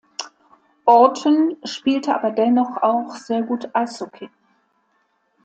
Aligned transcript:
Orton 0.87 1.57
spielte 1.63 2.15
aber 2.15 2.31
dennoch 2.31 2.81
auch 2.81 3.11
sehr 3.17 3.43
gut 3.43 3.69
Eishockey. 3.75 4.31